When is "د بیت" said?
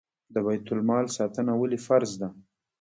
0.33-0.67